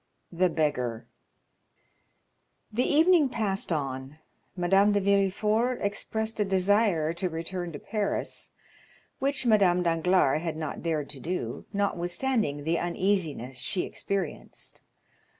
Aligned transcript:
The 0.31 0.49
Beggar 0.49 1.05
The 2.73 2.83
evening 2.91 3.29
passed 3.29 3.71
on; 3.71 4.17
Madame 4.57 4.93
de 4.93 4.99
Villefort 4.99 5.79
expressed 5.79 6.39
a 6.39 6.43
desire 6.43 7.13
to 7.13 7.29
return 7.29 7.71
to 7.73 7.77
Paris, 7.77 8.49
which 9.19 9.45
Madame 9.45 9.83
Danglars 9.83 10.41
had 10.41 10.57
not 10.57 10.81
dared 10.81 11.07
to 11.11 11.19
do, 11.19 11.65
notwithstanding 11.71 12.63
the 12.63 12.79
uneasiness 12.79 13.59
she 13.59 13.83
experienced. 13.83 14.81